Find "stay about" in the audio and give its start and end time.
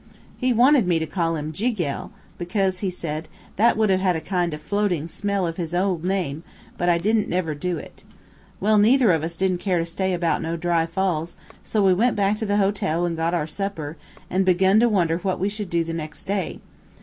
9.85-10.41